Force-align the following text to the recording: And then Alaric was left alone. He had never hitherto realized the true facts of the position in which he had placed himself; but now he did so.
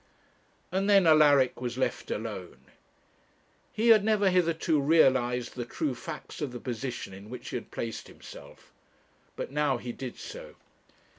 And 0.71 0.89
then 0.89 1.05
Alaric 1.05 1.61
was 1.61 1.77
left 1.77 2.09
alone. 2.09 2.61
He 3.71 3.89
had 3.89 4.03
never 4.03 4.31
hitherto 4.31 4.81
realized 4.81 5.53
the 5.55 5.63
true 5.63 5.93
facts 5.93 6.41
of 6.41 6.51
the 6.51 6.59
position 6.59 7.13
in 7.13 7.29
which 7.29 7.49
he 7.49 7.55
had 7.55 7.69
placed 7.69 8.07
himself; 8.07 8.73
but 9.35 9.51
now 9.51 9.77
he 9.77 9.91
did 9.91 10.17
so. 10.17 10.55